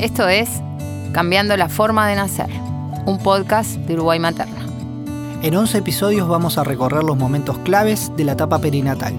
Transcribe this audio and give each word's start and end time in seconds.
Esto 0.00 0.30
es 0.30 0.48
Cambiando 1.12 1.54
la 1.58 1.68
forma 1.68 2.08
de 2.08 2.16
nacer, 2.16 2.48
un 3.04 3.18
podcast 3.22 3.72
de 3.80 3.94
Uruguay 3.94 4.18
Materna. 4.18 4.64
En 5.42 5.54
11 5.54 5.76
episodios 5.76 6.26
vamos 6.26 6.56
a 6.56 6.64
recorrer 6.64 7.04
los 7.04 7.18
momentos 7.18 7.58
claves 7.58 8.10
de 8.16 8.24
la 8.24 8.32
etapa 8.32 8.60
perinatal. 8.60 9.12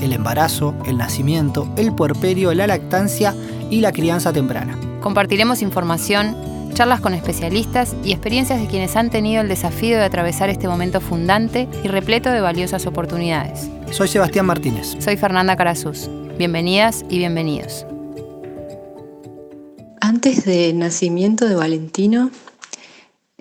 El 0.00 0.12
embarazo, 0.12 0.76
el 0.86 0.96
nacimiento, 0.96 1.68
el 1.76 1.92
puerperio, 1.92 2.54
la 2.54 2.68
lactancia 2.68 3.34
y 3.68 3.80
la 3.80 3.90
crianza 3.90 4.32
temprana. 4.32 4.78
Compartiremos 5.00 5.60
información, 5.60 6.36
charlas 6.72 7.00
con 7.00 7.14
especialistas 7.14 7.96
y 8.04 8.12
experiencias 8.12 8.60
de 8.60 8.68
quienes 8.68 8.94
han 8.94 9.10
tenido 9.10 9.40
el 9.40 9.48
desafío 9.48 9.96
de 9.96 10.04
atravesar 10.04 10.50
este 10.50 10.68
momento 10.68 11.00
fundante 11.00 11.66
y 11.82 11.88
repleto 11.88 12.30
de 12.30 12.40
valiosas 12.40 12.86
oportunidades. 12.86 13.68
Soy 13.90 14.06
Sebastián 14.06 14.46
Martínez. 14.46 14.94
Soy 15.00 15.16
Fernanda 15.16 15.56
Carazuz. 15.56 16.08
Bienvenidas 16.38 17.04
y 17.10 17.18
bienvenidos. 17.18 17.87
Antes 20.08 20.46
del 20.46 20.78
nacimiento 20.78 21.46
de 21.46 21.54
Valentino, 21.54 22.30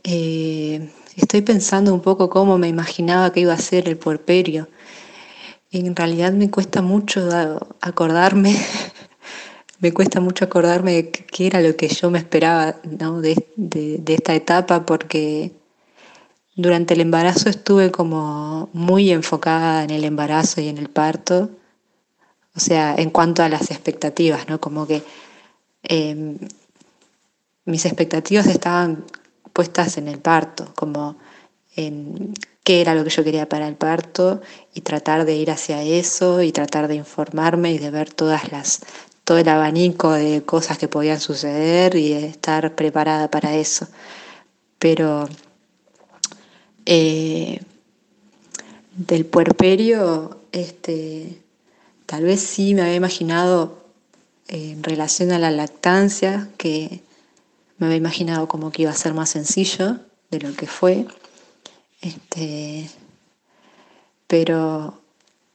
eh, 0.04 0.92
estoy 1.16 1.42
pensando 1.42 1.94
un 1.94 2.02
poco 2.02 2.30
cómo 2.30 2.58
me 2.58 2.68
imaginaba 2.68 3.32
que 3.32 3.40
iba 3.40 3.54
a 3.54 3.58
ser 3.58 3.88
el 3.88 3.96
puerperio. 3.96 4.68
En 5.72 5.96
realidad 5.96 6.34
me 6.34 6.52
cuesta 6.52 6.82
mucho 6.82 7.30
acordarme, 7.80 8.54
me 9.80 9.94
cuesta 9.94 10.20
mucho 10.20 10.44
acordarme 10.44 10.92
de 10.92 11.10
qué 11.10 11.48
era 11.48 11.62
lo 11.62 11.74
que 11.78 11.88
yo 11.88 12.12
me 12.12 12.20
esperaba 12.20 12.76
de, 12.84 14.04
esta 14.06 14.36
etapa, 14.36 14.86
porque 14.86 15.54
durante 16.58 16.96
el 16.96 17.00
embarazo 17.00 17.48
estuve 17.48 17.92
como 17.92 18.70
muy 18.74 19.12
enfocada 19.12 19.86
en 19.86 19.92
el 19.92 20.04
embarazo 20.04 20.60
y 20.60 20.68
en 20.68 20.80
el 20.80 20.90
parto, 20.90 21.50
o 22.54 22.60
sea, 22.60 22.94
en 22.98 23.10
cuanto 23.10 23.42
a 23.42 23.48
las 23.48 23.72
expectativas, 23.72 24.50
¿no? 24.50 24.60
Como 24.60 24.86
que 24.86 25.02
Em, 25.90 26.38
mis 27.68 27.86
expectativas 27.86 28.48
estaban 28.48 29.06
puestas 29.54 29.98
en 29.98 30.08
el 30.08 30.20
parto, 30.20 30.72
como 30.76 31.18
en 31.76 32.34
qué 32.64 32.82
era 32.82 32.96
lo 32.96 33.04
que 33.04 33.09
yo 33.09 33.24
quería 33.24 33.48
para 33.48 33.68
el 33.68 33.76
parto 33.76 34.42
y 34.74 34.82
tratar 34.82 35.26
de 35.26 35.36
ir 35.36 35.52
hacia 35.52 35.84
eso 35.84 36.42
y 36.42 36.52
tratar 36.52 36.88
de 36.88 36.96
informarme 36.96 37.72
y 37.74 37.78
de 37.78 37.92
ver 37.92 38.12
todas 38.12 38.52
las 38.52 38.82
todo 39.24 39.40
el 39.40 39.50
abanico 39.50 40.14
de 40.14 40.44
cosas 40.44 40.78
que 40.78 40.88
podían 40.88 41.20
suceder 41.20 41.96
y 41.96 42.14
estar 42.14 42.76
preparada 42.76 43.30
para 43.30 43.56
eso. 43.56 43.86
Pero 44.80 45.28
eh, 46.86 47.59
del 48.96 49.26
puerperio, 49.26 50.40
este, 50.54 51.42
tal 52.06 52.24
vez 52.24 52.40
sí 52.40 52.74
me 52.74 52.84
había 52.84 52.96
imaginado 52.96 53.84
en 54.48 54.81
relación 54.81 55.34
a 55.34 55.40
la 55.40 55.52
lactancia, 55.52 56.48
que 56.58 57.02
me 57.78 57.88
había 57.88 57.97
imaginado 57.97 58.47
como 58.47 58.72
que 58.72 58.83
iba 58.83 58.92
a 58.92 58.95
ser 58.95 59.14
más 59.14 59.30
sencillo 59.30 60.00
de 60.31 60.39
lo 60.39 60.53
que 60.56 60.67
fue. 60.67 61.06
Este, 62.02 62.89
pero 64.28 65.00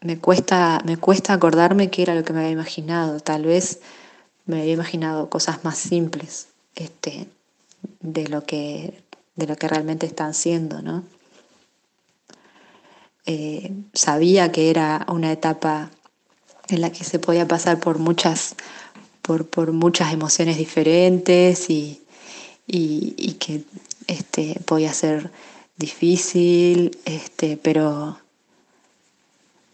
me 0.01 0.19
cuesta, 0.19 0.81
me 0.85 0.97
cuesta 0.97 1.33
acordarme 1.33 1.91
qué 1.91 2.03
era 2.03 2.15
lo 2.15 2.25
que 2.25 2.33
me 2.33 2.41
había 2.41 2.53
imaginado. 2.53 3.21
Tal 3.21 3.45
vez 3.45 3.81
me 4.47 4.61
había 4.61 4.75
imaginado 4.75 5.31
cosas 5.31 5.65
más 5.65 5.79
simples 5.79 6.49
este, 6.75 7.29
de, 8.01 8.29
lo 8.29 8.45
que, 8.45 9.03
de 9.37 9.47
lo 9.47 9.57
que 9.57 9.69
realmente 9.69 10.07
están 10.07 10.35
siendo, 10.35 10.83
¿no? 10.83 11.05
Eh, 13.25 13.73
sabía 13.95 14.51
que 14.51 14.69
era 14.69 15.07
una 15.09 15.31
etapa 15.31 15.91
en 16.69 16.81
la 16.81 16.91
que 16.91 17.05
se 17.05 17.21
podía 17.21 17.47
pasar 17.47 17.79
por 17.79 18.01
muchas 18.01 18.57
por, 19.23 19.73
muchas 19.73 20.13
emociones 20.13 20.59
diferentes 20.59 21.71
y, 21.71 22.02
que 22.67 23.65
este, 24.07 24.61
podía 24.65 24.93
ser 24.93 25.31
difícil, 25.77 26.97
este, 27.05 27.57
pero, 27.57 28.19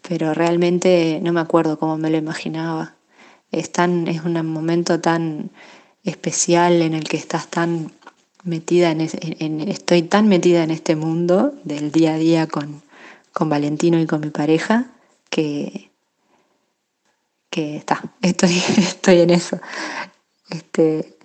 pero 0.02 0.34
realmente 0.34 1.20
no 1.22 1.32
me 1.32 1.40
acuerdo 1.40 1.78
cómo 1.78 1.98
me 1.98 2.10
lo 2.10 2.16
imaginaba. 2.16 2.94
Es, 3.50 3.70
es 3.76 4.24
un 4.24 4.46
momento 4.46 5.00
tan 5.00 5.50
especial 6.04 6.82
en 6.82 6.94
el 6.94 7.04
que 7.04 7.16
estás 7.16 7.48
tan 7.48 7.92
metida 8.44 8.90
en, 8.90 9.60
estoy 9.68 10.02
tan 10.02 10.28
metida 10.28 10.62
en 10.62 10.70
este 10.70 10.96
mundo 10.96 11.54
del 11.64 11.92
día 11.92 12.14
a 12.14 12.18
día 12.18 12.46
con, 12.46 12.82
con 13.32 13.48
Valentino 13.48 14.00
y 14.00 14.06
con 14.06 14.20
mi 14.20 14.30
pareja 14.30 14.86
que, 15.28 15.90
que 17.50 17.76
está, 17.76 18.02
estoy, 18.22 18.62
estoy 18.78 19.20
en 19.20 19.30
eso. 19.30 19.58
Este, 20.50 21.17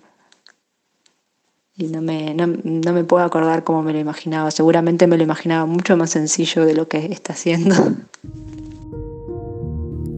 y 1.76 1.84
no 1.84 2.00
me, 2.00 2.34
no, 2.34 2.46
me 2.92 3.04
puedo 3.04 3.24
acordar 3.24 3.64
cómo 3.64 3.82
me 3.82 3.92
lo 3.92 3.98
imaginaba. 3.98 4.50
Seguramente 4.50 5.06
me 5.06 5.16
lo 5.16 5.24
imaginaba 5.24 5.66
mucho 5.66 5.96
más 5.96 6.10
sencillo 6.10 6.64
de 6.64 6.74
lo 6.74 6.86
que 6.88 7.06
está 7.06 7.32
haciendo. 7.32 7.74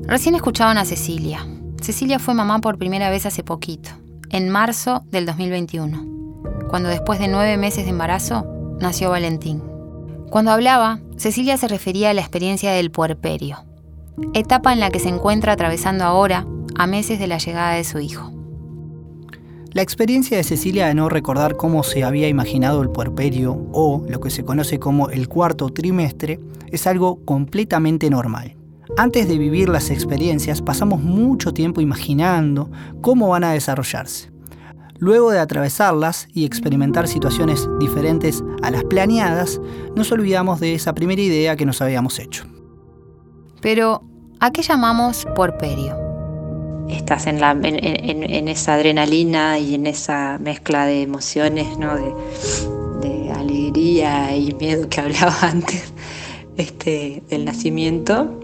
Recién 0.06 0.34
escuchaban 0.34 0.78
a 0.78 0.84
Cecilia. 0.84 1.46
Cecilia 1.80 2.18
fue 2.18 2.34
mamá 2.34 2.60
por 2.60 2.78
primera 2.78 3.10
vez 3.10 3.26
hace 3.26 3.42
poquito, 3.42 3.90
en 4.30 4.50
marzo 4.50 5.02
del 5.10 5.26
2021, 5.26 6.68
cuando 6.68 6.88
después 6.88 7.18
de 7.18 7.28
nueve 7.28 7.56
meses 7.56 7.84
de 7.84 7.90
embarazo 7.90 8.46
nació 8.80 9.10
Valentín. 9.10 9.62
Cuando 10.30 10.50
hablaba, 10.50 11.00
Cecilia 11.16 11.56
se 11.56 11.68
refería 11.68 12.10
a 12.10 12.14
la 12.14 12.20
experiencia 12.20 12.72
del 12.72 12.90
puerperio, 12.90 13.64
etapa 14.34 14.72
en 14.72 14.80
la 14.80 14.90
que 14.90 15.00
se 15.00 15.08
encuentra 15.08 15.52
atravesando 15.52 16.04
ahora, 16.04 16.46
a 16.76 16.86
meses 16.86 17.18
de 17.18 17.26
la 17.26 17.38
llegada 17.38 17.74
de 17.74 17.84
su 17.84 17.98
hijo. 17.98 18.35
La 19.76 19.82
experiencia 19.82 20.38
de 20.38 20.42
Cecilia 20.42 20.86
de 20.86 20.94
no 20.94 21.10
recordar 21.10 21.58
cómo 21.58 21.82
se 21.82 22.02
había 22.02 22.28
imaginado 22.28 22.80
el 22.80 22.88
puerperio 22.88 23.68
o 23.74 24.06
lo 24.08 24.20
que 24.20 24.30
se 24.30 24.42
conoce 24.42 24.78
como 24.78 25.10
el 25.10 25.28
cuarto 25.28 25.68
trimestre 25.68 26.40
es 26.68 26.86
algo 26.86 27.22
completamente 27.26 28.08
normal. 28.08 28.56
Antes 28.96 29.28
de 29.28 29.36
vivir 29.36 29.68
las 29.68 29.90
experiencias 29.90 30.62
pasamos 30.62 31.02
mucho 31.02 31.52
tiempo 31.52 31.82
imaginando 31.82 32.70
cómo 33.02 33.28
van 33.28 33.44
a 33.44 33.52
desarrollarse. 33.52 34.30
Luego 34.98 35.30
de 35.30 35.40
atravesarlas 35.40 36.26
y 36.32 36.46
experimentar 36.46 37.06
situaciones 37.06 37.68
diferentes 37.78 38.42
a 38.62 38.70
las 38.70 38.84
planeadas, 38.84 39.60
nos 39.94 40.10
olvidamos 40.10 40.58
de 40.58 40.74
esa 40.74 40.94
primera 40.94 41.20
idea 41.20 41.54
que 41.54 41.66
nos 41.66 41.82
habíamos 41.82 42.18
hecho. 42.18 42.46
Pero, 43.60 44.02
¿a 44.40 44.50
qué 44.52 44.62
llamamos 44.62 45.26
porperio? 45.36 46.05
Estás 46.90 47.26
en, 47.26 48.48
esa 48.48 48.74
adrenalina 48.74 49.58
y 49.58 49.74
en 49.74 49.86
esa 49.86 50.38
mezcla 50.38 50.86
de 50.86 51.02
emociones, 51.02 51.78
¿no? 51.78 51.94
de, 51.96 52.12
alegría 53.32 54.34
y 54.34 54.54
miedo 54.54 54.88
que 54.88 55.00
hablaba 55.02 55.36
antes 55.42 55.92
este, 56.56 57.22
del 57.28 57.44
nacimiento, 57.44 58.40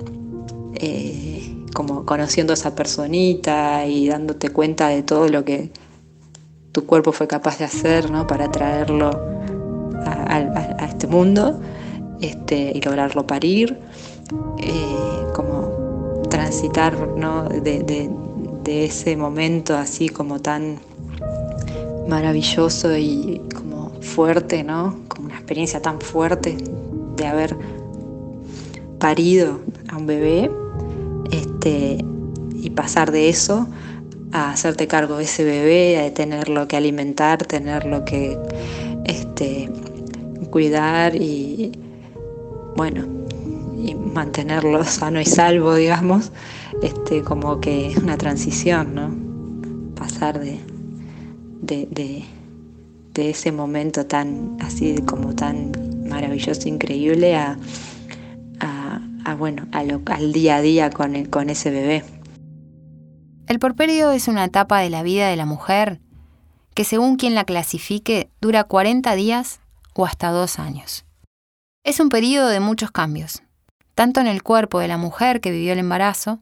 eh, 0.74 1.54
como 1.74 2.04
conociendo 2.04 2.52
a 2.52 2.54
esa 2.54 2.74
personita 2.74 3.86
y 3.86 4.08
dándote 4.08 4.50
cuenta 4.50 4.88
de 4.88 5.02
todo 5.02 5.28
lo 5.28 5.44
que 5.44 5.70
tu 6.72 6.84
cuerpo 6.84 7.12
fue 7.12 7.26
capaz 7.26 7.58
de 7.58 7.64
hacer 7.64 8.10
¿no? 8.10 8.26
para 8.26 8.50
traerlo 8.50 9.10
a, 10.04 10.86
este 10.86 11.06
mundo 11.06 11.60
este, 12.20 12.72
y 12.74 12.80
lograrlo 12.80 13.26
parir. 13.26 13.78
Eh, 14.58 15.12
como 15.34 16.22
transitar 16.28 16.96
de, 17.62 18.10
ese 18.66 19.16
momento 19.16 19.76
así 19.76 20.08
como 20.08 20.40
tan 20.40 20.78
maravilloso 22.08 22.96
y 22.96 23.40
como 23.54 23.90
fuerte, 24.00 24.64
¿no? 24.64 24.96
Como 25.08 25.26
una 25.26 25.36
experiencia 25.36 25.80
tan 25.80 26.00
fuerte 26.00 26.56
de 27.16 27.26
haber 27.26 27.56
parido 28.98 29.60
a 29.88 29.96
un 29.96 30.06
bebé 30.06 30.50
este, 31.30 32.04
y 32.54 32.70
pasar 32.70 33.10
de 33.10 33.28
eso 33.28 33.66
a 34.32 34.50
hacerte 34.50 34.86
cargo 34.86 35.18
de 35.18 35.24
ese 35.24 35.44
bebé, 35.44 35.98
a 35.98 36.14
tenerlo 36.14 36.66
que 36.66 36.76
alimentar, 36.76 37.44
tenerlo 37.44 38.04
que 38.04 38.38
este, 39.04 39.70
cuidar 40.50 41.16
y 41.16 41.72
bueno, 42.76 43.04
y 43.82 43.94
mantenerlo 43.94 44.84
sano 44.84 45.20
y 45.20 45.24
salvo, 45.24 45.74
digamos, 45.74 46.30
este, 46.82 47.22
como 47.22 47.60
que 47.60 47.88
es 47.88 47.96
una 47.96 48.16
transición, 48.16 48.94
¿no? 48.94 49.94
Pasar 49.96 50.38
de, 50.40 50.60
de, 51.60 52.24
ese 53.14 53.52
momento 53.52 54.06
tan 54.06 54.56
así 54.60 54.96
como 55.02 55.34
tan 55.34 55.72
maravilloso, 56.08 56.68
increíble 56.68 57.36
a, 57.36 57.58
a, 59.24 59.34
bueno, 59.34 59.66
al 59.72 60.32
día 60.32 60.56
a 60.56 60.60
día 60.60 60.90
con, 60.90 61.24
con 61.26 61.50
ese 61.50 61.70
bebé. 61.70 62.04
El 63.48 63.58
porperio 63.58 64.12
es 64.12 64.28
una 64.28 64.44
etapa 64.44 64.80
de 64.80 64.90
la 64.90 65.02
vida 65.02 65.28
de 65.28 65.36
la 65.36 65.46
mujer 65.46 66.00
que 66.74 66.84
según 66.84 67.16
quien 67.16 67.34
la 67.34 67.44
clasifique 67.44 68.30
dura 68.40 68.64
40 68.64 69.14
días 69.14 69.60
o 69.94 70.06
hasta 70.06 70.30
dos 70.30 70.58
años. 70.58 71.04
Es 71.84 72.00
un 72.00 72.08
periodo 72.08 72.48
de 72.48 72.60
muchos 72.60 72.90
cambios, 72.90 73.42
tanto 73.94 74.20
en 74.20 74.26
el 74.26 74.42
cuerpo 74.42 74.78
de 74.78 74.88
la 74.88 74.96
mujer 74.96 75.40
que 75.40 75.50
vivió 75.50 75.72
el 75.72 75.78
embarazo, 75.78 76.38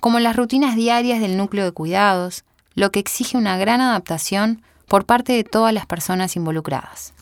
como 0.00 0.18
en 0.18 0.24
las 0.24 0.36
rutinas 0.36 0.76
diarias 0.76 1.20
del 1.20 1.36
núcleo 1.36 1.64
de 1.64 1.72
cuidados, 1.72 2.44
lo 2.74 2.90
que 2.90 3.00
exige 3.00 3.36
una 3.36 3.56
gran 3.56 3.80
adaptación 3.80 4.62
por 4.86 5.04
parte 5.04 5.32
de 5.32 5.44
todas 5.44 5.72
las 5.74 5.86
personas 5.86 6.36
involucradas. 6.36 7.12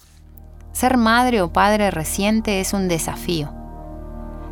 Ser 0.73 0.97
madre 0.97 1.41
o 1.41 1.53
padre 1.53 1.91
reciente 1.91 2.61
es 2.61 2.73
un 2.73 2.89
desafío. 2.89 3.53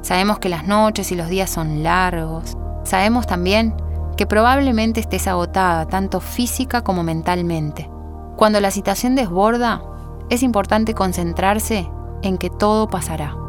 Sabemos 0.00 0.38
que 0.38 0.48
las 0.48 0.66
noches 0.66 1.12
y 1.12 1.16
los 1.16 1.28
días 1.28 1.50
son 1.50 1.82
largos. 1.82 2.56
Sabemos 2.84 3.26
también 3.26 3.74
que 4.16 4.26
probablemente 4.26 5.00
estés 5.00 5.26
agotada 5.28 5.86
tanto 5.86 6.20
física 6.20 6.82
como 6.82 7.02
mentalmente. 7.02 7.90
Cuando 8.36 8.60
la 8.60 8.70
situación 8.70 9.14
desborda, 9.14 9.82
es 10.30 10.42
importante 10.42 10.94
concentrarse 10.94 11.88
en 12.22 12.38
que 12.38 12.50
todo 12.50 12.88
pasará. 12.88 13.43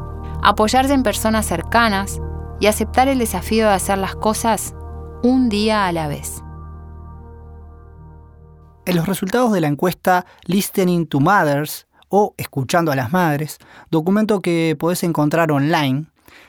Apoyarse 0.47 0.93
en 0.93 1.01
personas 1.01 1.47
cercanas 1.47 2.21
y 2.59 2.67
aceptar 2.67 3.07
el 3.07 3.17
desafío 3.17 3.65
de 3.65 3.73
hacer 3.73 3.97
las 3.97 4.15
cosas 4.15 4.75
un 5.23 5.49
día 5.49 5.87
a 5.87 5.91
la 5.91 6.07
vez. 6.07 6.43
En 8.85 8.95
los 8.95 9.07
resultados 9.07 9.51
de 9.53 9.61
la 9.61 9.69
encuesta 9.69 10.27
Listening 10.43 11.07
to 11.07 11.19
Mothers 11.19 11.87
o 12.09 12.35
Escuchando 12.37 12.91
a 12.91 12.95
las 12.95 13.11
Madres, 13.11 13.57
documento 13.89 14.39
que 14.39 14.77
podés 14.79 15.03
encontrar 15.03 15.51
online, 15.51 16.05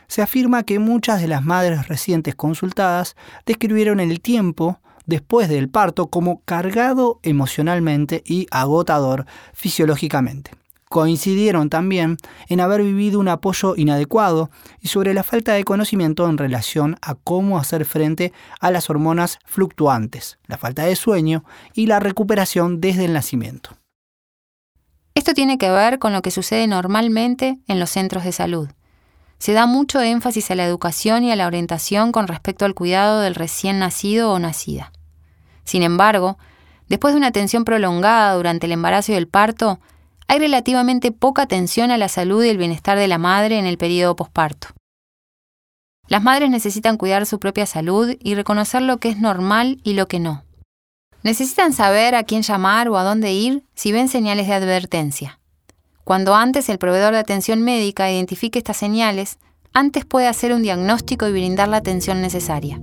se 0.09 0.21
afirma 0.21 0.65
que 0.65 0.79
muchas 0.79 1.23
de 1.23 1.29
las 1.29 1.43
madres 1.43 1.89
recientes 1.89 2.35
consultadas 2.35 3.17
describieron 3.47 3.99
el 4.01 4.21
tiempo 4.21 4.79
después 5.07 5.49
del 5.49 5.71
parto 5.71 6.09
como 6.09 6.43
cargado 6.45 7.19
emocionalmente 7.23 8.23
y 8.27 8.47
agotador 8.51 9.25
fisiológicamente. 9.55 10.51
Coincidieron 10.89 11.69
también 11.69 12.17
en 12.49 12.61
haber 12.61 12.83
vivido 12.83 13.19
un 13.19 13.29
apoyo 13.29 13.75
inadecuado 13.77 14.51
y 14.81 14.89
sobre 14.89 15.15
la 15.15 15.25
falta 15.25 15.53
de 15.53 15.65
conocimiento 15.65 16.29
en 16.29 16.39
relación 16.39 16.97
a 17.03 17.17
cómo 17.17 17.59
hacer 17.59 17.85
frente 17.85 18.33
a 18.61 18.71
las 18.71 18.89
hormonas 18.89 19.39
fluctuantes, 19.45 20.39
la 20.47 20.59
falta 20.59 20.85
de 20.85 20.95
sueño 20.95 21.45
y 21.75 21.87
la 21.87 21.99
recuperación 21.99 22.81
desde 22.81 23.05
el 23.05 23.15
nacimiento. 23.15 23.71
Esto 25.17 25.35
tiene 25.35 25.59
que 25.59 25.71
ver 25.71 25.99
con 25.99 26.13
lo 26.13 26.23
que 26.23 26.31
sucede 26.31 26.67
normalmente 26.69 27.59
en 27.67 27.81
los 27.81 27.91
centros 27.91 28.23
de 28.23 28.33
salud. 28.33 28.69
Se 29.39 29.53
da 29.53 29.67
mucho 29.67 30.01
énfasis 30.01 30.51
a 30.51 30.55
la 30.55 30.65
educación 30.65 31.25
y 31.25 31.33
a 31.33 31.37
la 31.37 31.47
orientación 31.47 32.13
con 32.13 32.29
respecto 32.29 32.65
al 32.65 32.75
cuidado 32.75 33.21
del 33.21 33.35
recién 33.35 33.81
nacido 33.81 34.31
o 34.31 34.39
nacida. 34.39 34.93
Sin 35.65 35.83
embargo, 35.83 36.39
después 36.89 37.13
de 37.13 37.19
una 37.19 37.27
atención 37.27 37.65
prolongada 37.65 38.35
durante 38.35 38.67
el 38.67 38.73
embarazo 38.73 39.13
y 39.13 39.17
el 39.17 39.27
parto, 39.27 39.81
hay 40.29 40.39
relativamente 40.39 41.13
poca 41.13 41.43
atención 41.43 41.91
a 41.91 41.99
la 41.99 42.09
salud 42.09 42.45
y 42.45 42.49
el 42.49 42.59
bienestar 42.59 42.99
de 42.99 43.09
la 43.09 43.19
madre 43.19 43.59
en 43.59 43.67
el 43.67 43.79
periodo 43.79 44.17
posparto. 44.17 44.69
Las 46.09 46.23
madres 46.23 46.51
necesitan 46.51 46.97
cuidar 46.97 47.27
su 47.27 47.39
propia 47.39 47.67
salud 47.67 48.17
y 48.21 48.35
reconocer 48.35 48.83
lo 48.83 48.99
que 48.99 49.09
es 49.09 49.19
normal 49.19 49.81
y 49.83 49.95
lo 49.95 50.07
que 50.07 50.21
no. 50.21 50.45
Necesitan 51.23 51.73
saber 51.73 52.15
a 52.15 52.23
quién 52.23 52.43
llamar 52.43 52.89
o 52.89 52.97
a 52.97 53.03
dónde 53.03 53.33
ir 53.33 53.65
si 53.75 53.91
ven 53.91 54.09
señales 54.09 54.47
de 54.47 54.55
advertencia. 54.55 55.41
Cuando 56.05 56.37
antes 56.37 56.69
el 56.69 56.79
proveedor 56.79 57.15
de 57.15 57.19
atención 57.19 57.63
médica 57.63 58.11
identifique 58.11 58.61
estas 58.61 58.77
señales, 58.77 59.39
antes 59.73 60.05
puede 60.05 60.29
hacer 60.29 60.53
un 60.53 60.63
diagnóstico 60.63 61.27
y 61.27 61.33
brindar 61.33 61.69
la 61.69 61.79
atención 61.79 62.21
necesaria. 62.21 62.81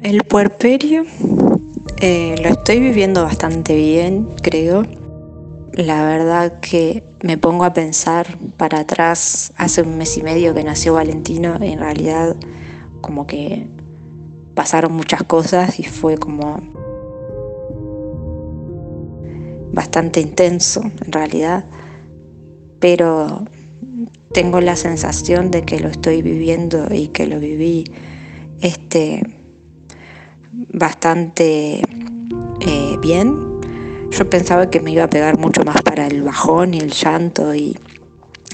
El 0.00 0.24
puerperio 0.24 1.04
eh, 2.02 2.34
lo 2.42 2.48
estoy 2.48 2.80
viviendo 2.80 3.22
bastante 3.22 3.76
bien, 3.76 4.28
creo. 4.42 4.84
La 5.72 6.04
verdad 6.04 6.58
que 6.58 7.04
me 7.22 7.38
pongo 7.38 7.64
a 7.64 7.72
pensar 7.72 8.26
para 8.56 8.80
atrás, 8.80 9.52
hace 9.56 9.82
un 9.82 9.96
mes 9.96 10.18
y 10.18 10.22
medio 10.24 10.52
que 10.52 10.64
nació 10.64 10.94
Valentino, 10.94 11.56
en 11.60 11.78
realidad 11.78 12.36
como 13.00 13.28
que 13.28 13.68
pasaron 14.56 14.92
muchas 14.92 15.22
cosas 15.22 15.78
y 15.78 15.84
fue 15.84 16.18
como 16.18 16.60
bastante 19.72 20.20
intenso 20.20 20.82
en 20.82 21.12
realidad, 21.12 21.66
pero 22.80 23.44
tengo 24.32 24.60
la 24.60 24.74
sensación 24.74 25.52
de 25.52 25.62
que 25.62 25.78
lo 25.78 25.88
estoy 25.88 26.20
viviendo 26.20 26.92
y 26.92 27.08
que 27.08 27.28
lo 27.28 27.38
viví 27.38 27.84
este 28.60 29.31
bastante 30.52 31.82
eh, 32.60 32.96
bien. 33.00 33.60
Yo 34.10 34.28
pensaba 34.28 34.68
que 34.70 34.80
me 34.80 34.92
iba 34.92 35.04
a 35.04 35.10
pegar 35.10 35.38
mucho 35.38 35.64
más 35.64 35.80
para 35.82 36.06
el 36.06 36.22
bajón 36.22 36.74
y 36.74 36.78
el 36.78 36.90
llanto 36.90 37.54
y, 37.54 37.78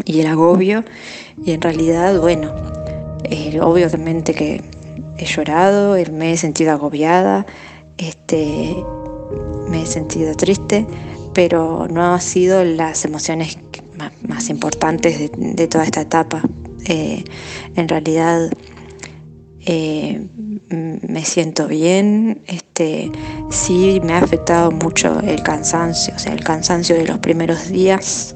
el 0.06 0.26
agobio. 0.26 0.84
Y 1.44 1.52
en 1.52 1.60
realidad, 1.60 2.20
bueno, 2.20 2.54
eh, 3.24 3.58
obviamente 3.60 4.34
que 4.34 4.62
he 5.16 5.24
llorado, 5.24 5.96
me 6.12 6.32
he 6.32 6.36
sentido 6.36 6.72
agobiada, 6.72 7.44
este, 7.96 8.76
me 9.68 9.82
he 9.82 9.86
sentido 9.86 10.34
triste, 10.36 10.86
pero 11.34 11.88
no 11.88 12.14
han 12.14 12.20
sido 12.20 12.64
las 12.64 13.04
emociones 13.04 13.58
más, 14.28 14.48
importantes 14.48 15.30
de, 15.36 15.66
toda 15.66 15.84
esta 15.84 16.02
etapa. 16.02 16.42
Eh, 16.86 17.24
en 17.74 17.88
realidad, 17.88 18.50
me 20.70 21.24
siento 21.24 21.66
bien, 21.66 22.42
este, 22.46 23.10
sí 23.50 24.00
me 24.04 24.14
ha 24.14 24.18
afectado 24.18 24.70
mucho 24.70 25.20
el 25.20 25.42
cansancio, 25.42 26.14
o 26.14 26.18
sea, 26.18 26.32
el 26.32 26.44
cansancio 26.44 26.96
de 26.96 27.06
los 27.06 27.18
primeros 27.18 27.68
días 27.68 28.34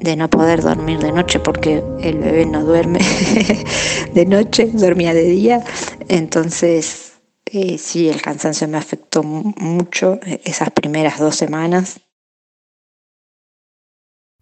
de 0.00 0.16
no 0.16 0.28
poder 0.28 0.62
dormir 0.62 0.98
de 0.98 1.12
noche 1.12 1.40
porque 1.40 1.82
el 2.00 2.18
bebé 2.18 2.46
no 2.46 2.64
duerme 2.64 3.00
de 4.14 4.26
noche, 4.26 4.70
dormía 4.72 5.14
de 5.14 5.24
día, 5.24 5.64
entonces 6.08 7.12
eh, 7.46 7.78
sí, 7.78 8.08
el 8.08 8.20
cansancio 8.20 8.66
me 8.66 8.78
afectó 8.78 9.22
mucho 9.22 10.18
esas 10.44 10.70
primeras 10.70 11.18
dos 11.18 11.36
semanas. 11.36 12.00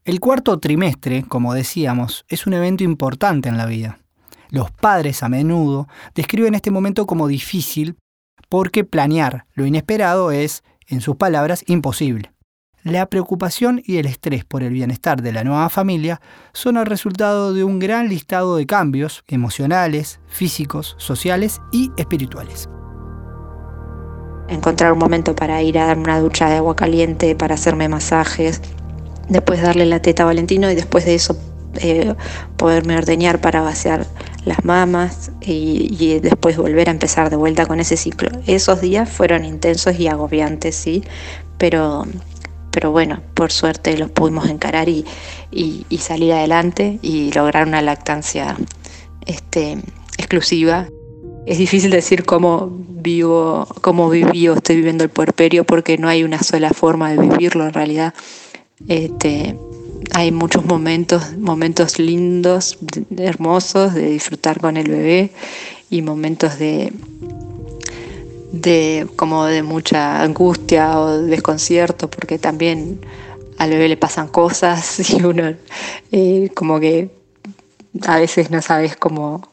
El 0.05 0.21
cuarto 0.21 0.59
trimestre, 0.59 1.25
como 1.27 1.55
decíamos, 1.55 2.25
es 2.29 2.47
un 2.47 2.55
evento 2.55 2.85
importante 2.85 3.49
en 3.49 3.57
la 3.57 3.67
vida. 3.67 4.04
Los 4.55 4.71
padres 4.71 5.25
a 5.25 5.29
menudo 5.29 5.89
describen 6.15 6.55
este 6.55 6.71
momento 6.71 7.07
como 7.07 7.27
difícil 7.27 7.97
porque 8.49 8.85
planear 8.85 9.47
lo 9.55 9.67
inesperado 9.67 10.31
es, 10.31 10.63
en 10.87 11.01
sus 11.01 11.17
palabras, 11.17 11.65
imposible. 11.67 12.33
La 12.85 13.07
preocupación 13.07 13.83
y 13.85 13.97
el 13.97 14.07
estrés 14.07 14.45
por 14.45 14.63
el 14.63 14.73
bienestar 14.73 15.23
de 15.23 15.33
la 15.33 15.43
nueva 15.43 15.71
familia 15.71 16.21
son 16.53 16.77
el 16.77 16.87
resultado 16.87 17.53
de 17.53 17.65
un 17.65 17.81
gran 17.81 18.09
listado 18.09 18.55
de 18.55 18.65
cambios 18.65 19.25
emocionales, 19.27 20.21
físicos, 20.29 20.95
sociales 20.99 21.61
y 21.73 21.91
espirituales. 21.97 22.69
Encontrar 24.49 24.93
un 24.93 25.01
momento 25.01 25.35
para 25.35 25.63
ir 25.63 25.81
a 25.81 25.87
darme 25.87 26.05
una 26.05 26.21
ducha 26.21 26.49
de 26.49 26.59
agua 26.59 26.77
caliente, 26.77 27.35
para 27.35 27.57
hacerme 27.57 27.89
masajes, 27.89 28.63
después 29.29 29.61
darle 29.63 29.85
la 29.85 30.01
teta 30.01 30.23
a 30.23 30.27
Valentino 30.27 30.71
y 30.71 30.77
después 30.77 31.07
de 31.07 31.17
eso 31.17 31.37
eh, 31.81 32.15
poderme 32.57 32.97
ordeñar 32.97 33.41
para 33.41 33.61
vaciar 33.61 34.07
las 34.45 34.65
mamas 34.65 35.31
y, 35.41 36.19
después 36.21 36.57
volver 36.57 36.89
a 36.89 36.93
empezar 36.93 37.31
de 37.31 37.37
vuelta 37.37 37.67
con 37.67 37.81
ese 37.81 37.97
ciclo. 37.97 38.31
Esos 38.47 38.81
días 38.81 39.09
fueron 39.09 39.45
intensos 39.45 39.99
y 39.99 40.09
agobiantes, 40.09 40.77
sí, 40.77 41.03
pero, 41.59 42.05
pero 42.71 42.91
bueno, 42.91 43.21
por 43.35 43.53
suerte 43.53 43.97
los 43.97 44.11
pudimos 44.11 44.49
encarar 44.49 44.89
y, 44.89 45.05
salir 45.99 46.33
adelante 46.33 46.99
y 47.03 47.33
lograr 47.33 47.67
una 47.67 47.81
lactancia 47.81 48.57
este, 49.27 49.79
exclusiva. 50.19 50.89
Es 51.47 51.59
difícil 51.59 51.91
decir 51.91 52.25
cómo 52.25 52.71
vivo, 52.89 53.67
cómo 53.81 54.11
viví 54.11 54.49
o 54.49 54.55
estoy 54.55 54.77
viviendo 54.77 55.05
el 55.05 55.11
puerperio 55.11 55.65
porque 55.65 55.99
no 55.99 56.09
hay 56.09 56.25
una 56.25 56.43
sola 56.43 56.71
forma 56.71 57.11
de 57.11 57.19
vivirlo 57.19 57.67
en 57.67 57.73
realidad. 57.73 58.15
Este, 58.89 59.57
hay 60.13 60.33
muchos 60.33 60.65
momentos, 60.65 61.37
momentos 61.37 61.99
lindos, 61.99 62.79
hermosos 63.17 63.95
de 63.95 64.11
disfrutar 64.11 64.61
con 64.61 64.77
el 64.77 64.89
bebé 64.89 65.31
y 65.91 66.03
momentos 66.03 66.59
de, 66.59 66.93
de 68.53 69.07
como 69.17 69.45
de 69.47 69.63
mucha 69.63 70.23
angustia 70.23 70.99
o 70.99 71.19
desconcierto 71.23 72.11
porque 72.11 72.39
también 72.39 73.01
al 73.59 73.71
bebé 73.71 73.89
le 73.89 73.97
pasan 73.97 74.29
cosas 74.29 74.99
y 75.11 75.23
uno 75.23 75.55
eh, 76.13 76.51
como 76.55 76.81
que 76.81 77.11
a 78.07 78.19
veces 78.19 78.51
no 78.51 78.61
sabes 78.61 78.97
cómo, 78.97 79.49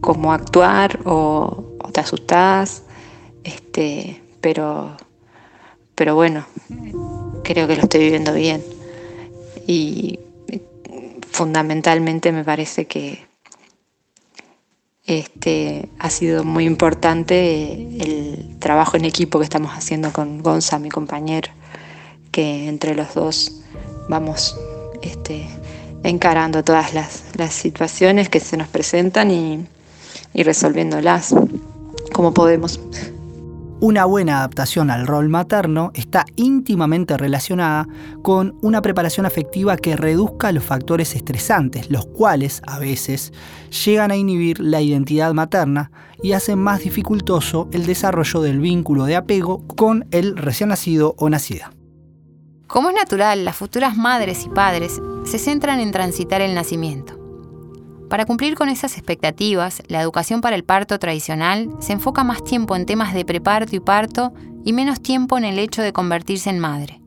cómo 0.00 0.32
actuar 0.32 1.00
o, 1.04 1.72
te 1.92 2.00
asustás, 2.00 2.82
este, 3.44 4.20
pero, 4.40 4.96
pero 5.94 6.16
bueno, 6.16 6.44
creo 7.44 7.68
que 7.68 7.76
lo 7.76 7.82
estoy 7.82 8.00
viviendo 8.00 8.32
bien 8.32 8.64
y 9.66 10.18
fundamentalmente 11.30 12.32
me 12.32 12.44
parece 12.44 12.86
que 12.86 13.26
este, 15.06 15.88
ha 15.98 16.08
sido 16.08 16.44
muy 16.44 16.64
importante 16.64 17.72
el 17.72 18.56
trabajo 18.58 18.96
en 18.96 19.04
equipo 19.04 19.38
que 19.38 19.44
estamos 19.44 19.72
haciendo 19.72 20.12
con 20.12 20.42
Gonza, 20.42 20.78
mi 20.78 20.88
compañero, 20.88 21.50
que 22.30 22.68
entre 22.68 22.94
los 22.94 23.14
dos 23.14 23.60
vamos 24.08 24.56
este, 25.02 25.46
encarando 26.04 26.64
todas 26.64 26.94
las, 26.94 27.24
situaciones 27.50 28.28
que 28.28 28.40
se 28.40 28.56
nos 28.56 28.68
presentan 28.68 29.30
y, 29.30 29.66
y 30.32 30.42
resolviéndolas 30.42 31.34
como 32.12 32.32
podemos. 32.32 32.80
Una 33.80 34.04
buena 34.04 34.38
adaptación 34.38 34.88
al 34.90 35.06
rol 35.06 35.28
materno 35.28 35.90
está 35.94 36.24
íntimamente 36.36 37.16
relacionada 37.16 37.86
con 38.22 38.56
una 38.62 38.80
preparación 38.80 39.26
afectiva 39.26 39.76
que 39.76 39.96
reduzca 39.96 40.52
los 40.52 40.64
factores 40.64 41.14
estresantes, 41.16 41.90
los 41.90 42.06
cuales, 42.06 42.62
a 42.66 42.78
veces, 42.78 43.32
llegan 43.84 44.12
a 44.12 44.16
inhibir 44.16 44.60
la 44.60 44.80
identidad 44.80 45.34
materna 45.34 45.90
y 46.22 46.32
hacen 46.32 46.60
más 46.60 46.80
dificultoso 46.80 47.68
el 47.72 47.84
desarrollo 47.84 48.40
del 48.40 48.60
vínculo 48.60 49.04
de 49.04 49.16
apego 49.16 49.66
con 49.66 50.06
el 50.12 50.36
recién 50.36 50.68
nacido 50.68 51.14
o 51.18 51.28
nacida. 51.28 51.72
Como 52.68 52.88
es 52.90 52.94
natural, 52.94 53.44
las 53.44 53.56
futuras 53.56 53.96
madres 53.96 54.46
y 54.46 54.48
padres 54.48 55.02
se 55.24 55.38
centran 55.38 55.80
en 55.80 55.90
transitar 55.90 56.40
el 56.40 56.54
nacimiento. 56.54 57.13
Para 58.08 58.26
cumplir 58.26 58.54
con 58.54 58.68
esas 58.68 58.96
expectativas, 58.96 59.82
la 59.88 60.00
educación 60.00 60.40
para 60.40 60.56
el 60.56 60.64
parto 60.64 60.98
tradicional 60.98 61.70
se 61.80 61.94
enfoca 61.94 62.22
más 62.22 62.44
tiempo 62.44 62.76
en 62.76 62.86
temas 62.86 63.14
de 63.14 63.24
preparto 63.24 63.74
y 63.74 63.80
parto 63.80 64.32
y 64.64 64.72
menos 64.72 65.02
tiempo 65.02 65.38
en 65.38 65.44
el 65.44 65.58
hecho 65.58 65.82
de 65.82 65.92
convertirse 65.92 66.50
en 66.50 66.58
madre. 66.58 67.00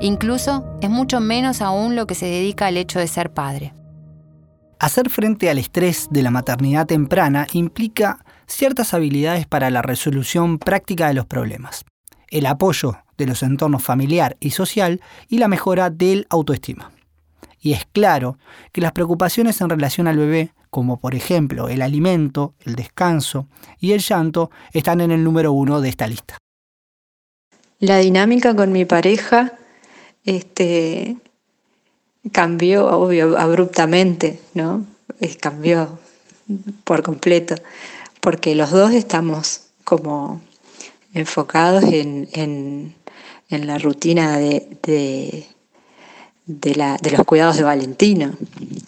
Incluso 0.00 0.64
es 0.82 0.90
mucho 0.90 1.20
menos 1.20 1.62
aún 1.62 1.96
lo 1.96 2.06
que 2.06 2.14
se 2.14 2.26
dedica 2.26 2.66
al 2.66 2.76
hecho 2.76 2.98
de 2.98 3.06
ser 3.06 3.32
padre. 3.32 3.72
Hacer 4.78 5.10
frente 5.10 5.48
al 5.48 5.58
estrés 5.58 6.08
de 6.10 6.22
la 6.22 6.32
maternidad 6.32 6.86
temprana 6.86 7.46
implica 7.52 8.24
ciertas 8.46 8.94
habilidades 8.94 9.46
para 9.46 9.70
la 9.70 9.80
resolución 9.80 10.58
práctica 10.58 11.06
de 11.06 11.14
los 11.14 11.26
problemas, 11.26 11.84
el 12.28 12.46
apoyo 12.46 12.96
de 13.16 13.26
los 13.26 13.42
entornos 13.44 13.82
familiar 13.82 14.36
y 14.40 14.50
social 14.50 15.00
y 15.28 15.38
la 15.38 15.48
mejora 15.48 15.88
del 15.88 16.26
autoestima. 16.30 16.90
Y 17.62 17.72
es 17.72 17.86
claro 17.92 18.38
que 18.72 18.80
las 18.80 18.92
preocupaciones 18.92 19.60
en 19.60 19.70
relación 19.70 20.08
al 20.08 20.18
bebé, 20.18 20.50
como 20.68 20.98
por 20.98 21.14
ejemplo 21.14 21.68
el 21.68 21.80
alimento, 21.80 22.54
el 22.66 22.74
descanso 22.74 23.46
y 23.78 23.92
el 23.92 24.00
llanto, 24.00 24.50
están 24.72 25.00
en 25.00 25.12
el 25.12 25.22
número 25.22 25.52
uno 25.52 25.80
de 25.80 25.88
esta 25.88 26.08
lista. 26.08 26.36
La 27.78 27.98
dinámica 27.98 28.54
con 28.54 28.72
mi 28.72 28.84
pareja 28.84 29.52
este, 30.24 31.16
cambió, 32.32 32.86
obvio, 32.86 33.38
abruptamente, 33.38 34.40
¿no? 34.54 34.84
cambió 35.40 35.98
por 36.84 37.02
completo, 37.02 37.54
porque 38.20 38.54
los 38.54 38.70
dos 38.70 38.92
estamos 38.92 39.68
como 39.84 40.40
enfocados 41.14 41.84
en, 41.84 42.94
la 43.48 43.78
rutina 43.78 44.38
de, 44.38 45.46
los 46.46 47.24
cuidados 47.24 47.56
de 47.56 47.62
Valentino 47.62 48.32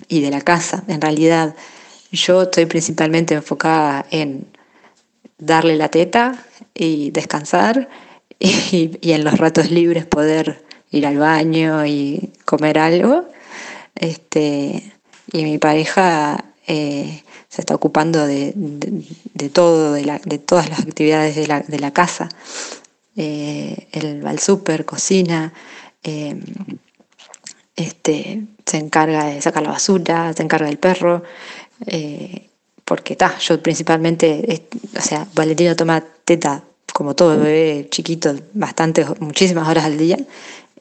y 0.08 0.20
de 0.20 0.30
la 0.30 0.40
casa. 0.40 0.84
En 0.88 1.00
realidad, 1.00 1.54
yo 2.11 2.42
estoy 2.42 2.66
principalmente 2.66 3.34
enfocada 3.34 4.06
en 4.11 4.46
darle 5.38 5.76
la 5.76 5.88
teta 5.88 6.44
y 6.75 7.11
descansar 7.11 7.88
y, 8.38 8.99
en 9.02 9.25
los 9.25 9.38
ratos 9.38 9.70
libres 9.70 10.06
poder 10.06 10.64
ir 10.90 11.06
al 11.06 11.18
baño 11.18 11.87
y 11.87 12.32
comer 12.44 12.78
algo. 12.78 13.26
Este, 13.94 14.92
y 15.32 15.44
mi 15.44 15.58
pareja 15.58 16.44
eh, 16.66 17.23
se 17.49 17.62
está 17.62 17.75
ocupando 17.75 18.26
de, 18.26 18.52
todo, 19.52 19.92
de, 19.92 20.38
todas 20.38 20.68
las 20.68 20.80
actividades 20.80 21.37
de 21.37 21.78
la, 21.78 21.90
casa. 21.92 22.28
Eh, 23.16 23.87
él 23.92 24.25
cocina, 24.84 25.52
eh, 26.02 26.40
este, 27.76 28.43
se 28.66 28.76
encarga 28.78 29.26
de 29.26 29.40
sacar 29.40 29.62
la 29.62 29.71
basura, 29.71 30.33
se 30.33 30.43
encarga 30.43 30.66
del 30.66 30.78
perro, 30.78 31.23
eh, 31.87 32.49
porque 32.85 33.16
ta, 33.16 33.38
yo 33.38 33.62
principalmente, 33.62 34.62
o 34.97 35.00
sea, 35.00 35.26
Valentino 35.35 35.75
toma 35.75 36.04
teta 36.25 36.62
como 36.93 37.14
todo 37.14 37.38
bebé 37.38 37.88
chiquito, 37.90 38.35
bastante, 38.52 39.04
muchísimas 39.19 39.69
horas 39.69 39.85
al 39.85 39.99
día, 39.99 40.19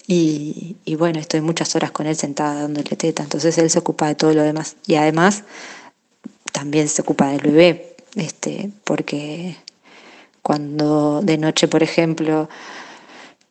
y, 0.06 0.76
bueno, 1.00 1.20
estoy 1.20 1.42
muchas 1.42 1.76
horas 1.76 1.92
con 1.92 2.06
él 2.06 2.16
sentada 2.16 2.62
dándole 2.62 2.96
teta, 2.96 3.24
entonces 3.24 3.58
él 3.58 3.70
se 3.70 3.80
ocupa 3.80 4.08
de 4.08 4.16
todo 4.16 4.34
lo 4.34 4.44
demás, 4.44 4.76
y 4.86 4.96
además 4.96 5.44
también 6.52 6.88
se 6.90 7.02
ocupa 7.02 7.30
del 7.30 7.42
bebé, 7.42 7.96
este, 8.16 8.70
porque 8.84 9.56
cuando 10.44 11.22
de 11.24 11.38
noche, 11.38 11.68
por 11.68 11.82
ejemplo, 11.82 12.50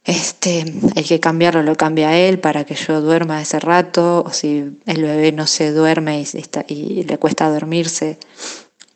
este, 0.05 0.65
hay 0.97 1.05
que 1.05 1.21
cambiarlo, 1.21 1.63
lo 1.63 1.77
cambia 1.77 2.19
él 2.19 2.41
para 2.41 2.65
que 2.65 2.75
yo 2.75 3.01
duerma 3.01 3.41
ese 3.41 3.61
rato, 3.61 4.25
o 4.27 4.31
si 4.33 4.79
el 4.87 5.03
bebé 5.03 5.33
no 5.33 5.47
se 5.47 5.71
duerme 5.71 6.25
y, 6.69 7.05
le 7.05 7.19
cuesta 7.19 7.49
dormirse, 7.49 8.19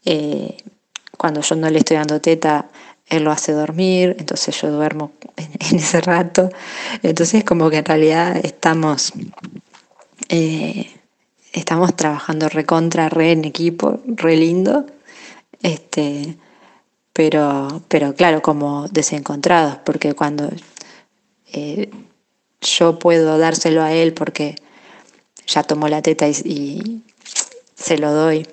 eh, 0.04 0.56
cuando 1.16 1.40
yo 1.42 1.54
no 1.56 1.70
le 1.70 1.78
estoy 1.78 1.96
dando 1.96 2.20
teta, 2.20 2.68
él 3.06 3.22
lo 3.22 3.30
hace 3.30 3.52
dormir, 3.52 4.16
entonces 4.18 4.60
yo 4.60 4.70
duermo 4.70 5.12
en, 5.36 5.76
ese 5.78 6.00
rato. 6.00 6.50
Entonces 7.02 7.44
como 7.44 7.70
que 7.70 7.78
en 7.78 7.84
realidad 7.84 8.36
estamos, 8.44 9.12
eh, 10.28 10.90
estamos 11.52 11.94
trabajando 11.94 12.48
recontra, 12.48 13.08
re 13.08 13.32
en 13.32 13.44
equipo, 13.44 14.00
re 14.06 14.36
lindo. 14.36 14.86
Este, 15.62 16.36
pero, 17.12 17.82
pero 17.88 18.14
claro, 18.14 18.42
como 18.42 18.88
desencontrados, 18.88 19.78
porque 19.84 20.14
cuando 20.14 20.50
eh, 21.53 21.91
yo 22.61 22.99
puedo 22.99 23.38
dárselo 23.38 23.83
a 23.83 23.93
él 23.93 24.12
porque 24.12 24.57
ya 25.47 25.62
tomó 25.62 25.88
la 25.88 26.03
teta 26.03 26.29
y, 26.29 27.03
se 27.75 27.99
lo 27.99 28.11
doy 28.11 28.49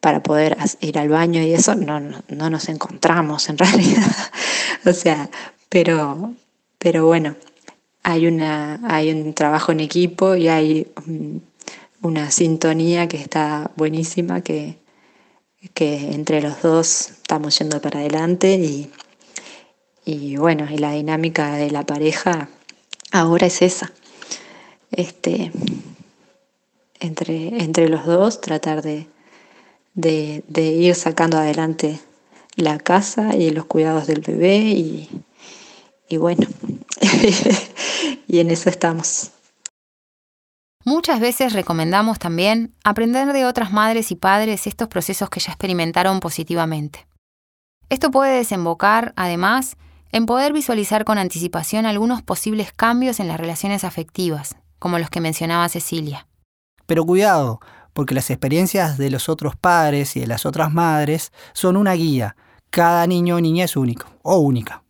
para 0.00 0.22
poder 0.22 0.56
ir 0.80 0.98
al 0.98 1.10
baño 1.10 1.42
y 1.42 1.52
eso, 1.52 1.74
no, 1.74 2.00
no, 2.00 2.50
nos 2.50 2.68
encontramos 2.68 3.48
en 3.48 3.58
realidad. 3.58 4.16
o 4.86 4.92
sea, 4.92 5.30
pero, 5.68 6.34
pero 6.78 7.06
bueno, 7.06 7.36
hay, 8.02 8.26
una, 8.26 8.80
hay 8.84 9.10
un 9.10 9.34
trabajo 9.34 9.72
en 9.72 9.80
equipo 9.80 10.34
y 10.34 10.48
hay 10.48 10.92
una 12.00 12.30
sintonía 12.30 13.06
que 13.06 13.18
está 13.18 13.70
buenísima, 13.76 14.40
que, 14.40 14.78
que 15.74 16.12
entre 16.12 16.40
los 16.40 16.62
dos 16.62 17.10
estamos 17.10 17.58
yendo 17.58 17.80
para 17.80 18.00
adelante 18.00 18.54
y, 18.54 18.90
y 20.04 20.36
bueno, 20.36 20.66
y 20.70 20.78
la 20.78 20.92
dinámica 20.92 21.56
de 21.56 21.70
la 21.70 21.84
pareja 21.84 22.48
ahora 23.10 23.46
es 23.46 23.62
esa. 23.62 23.92
Este, 24.90 25.50
entre, 27.00 27.62
entre 27.62 27.88
los 27.88 28.04
dos, 28.06 28.40
tratar 28.40 28.82
de, 28.82 29.06
ir 30.56 30.94
sacando 30.94 31.38
adelante 31.38 32.00
la 32.56 32.78
casa 32.78 33.34
y 33.34 33.50
los 33.50 33.64
cuidados 33.64 34.06
del 34.06 34.20
bebé 34.20 34.58
y, 34.58 35.08
y 36.08 36.16
bueno, 36.16 36.46
y 38.28 38.38
en 38.38 38.50
eso 38.50 38.70
estamos. 38.70 39.30
Muchas 40.84 41.18
veces 41.18 41.54
recomendamos 41.54 42.18
también 42.18 42.74
aprender 42.84 43.32
de 43.32 43.46
otras 43.46 43.72
madres 43.72 44.10
y 44.10 44.16
padres 44.16 44.66
estos 44.66 44.88
procesos 44.88 45.30
que 45.30 45.40
ya 45.40 45.52
experimentaron 45.52 46.20
positivamente. 46.20 47.06
Esto 47.88 48.10
puede 48.10 48.36
desembocar, 48.36 49.14
además, 49.16 49.76
en 50.14 50.26
poder 50.26 50.52
visualizar 50.52 51.04
con 51.04 51.18
anticipación 51.18 51.86
algunos 51.86 52.22
posibles 52.22 52.72
cambios 52.72 53.18
en 53.18 53.26
las 53.26 53.40
relaciones 53.40 53.82
afectivas, 53.82 54.54
como 54.78 55.00
los 55.00 55.10
que 55.10 55.20
mencionaba 55.20 55.68
Cecilia. 55.68 56.28
Pero 56.86 57.04
cuidado, 57.04 57.58
porque 57.92 58.14
las 58.14 58.30
experiencias 58.30 58.96
de 58.96 59.10
los 59.10 59.28
otros 59.28 59.56
padres 59.56 60.14
y 60.14 60.20
de 60.20 60.28
las 60.28 60.46
otras 60.46 60.72
madres 60.72 61.32
son 61.52 61.76
una 61.76 61.94
guía. 61.94 62.36
Cada 62.70 63.08
niño 63.08 63.34
o 63.34 63.40
niña 63.40 63.64
es 63.64 63.76
único 63.76 64.06
o 64.22 64.38
única. 64.38 64.84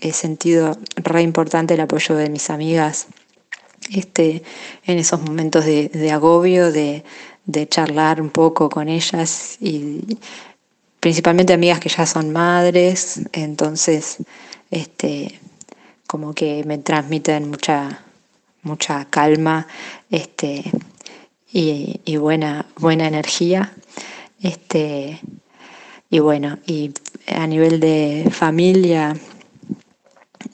He 0.00 0.12
sentido 0.12 0.78
re 0.94 1.22
importante 1.22 1.74
el 1.74 1.80
apoyo 1.80 2.14
de 2.14 2.30
mis 2.30 2.48
amigas 2.48 3.08
este, 3.92 4.44
en 4.84 4.98
esos 4.98 5.20
momentos 5.20 5.64
de, 5.64 6.12
agobio, 6.12 6.70
de, 6.70 7.02
de 7.44 7.68
charlar 7.68 8.22
un 8.22 8.30
poco 8.30 8.70
con 8.70 8.88
ellas 8.88 9.56
y 9.60 10.16
principalmente 11.00 11.54
amigas 11.54 11.80
que 11.80 11.88
ya 11.88 12.06
son 12.06 12.30
madres, 12.30 13.22
entonces 13.32 14.18
este, 14.70 15.40
como 16.06 16.34
que 16.34 16.62
me 16.64 16.78
transmiten 16.78 17.48
mucha, 17.48 18.02
mucha 18.62 19.06
calma 19.06 19.66
este, 20.10 20.64
y, 21.52 22.16
buena, 22.16 22.66
buena 22.76 23.08
energía. 23.08 23.72
Este, 24.40 25.20
y 26.10 26.18
bueno, 26.18 26.58
y 26.66 26.92
a 27.26 27.46
nivel 27.46 27.80
de 27.80 28.28
familia, 28.30 29.16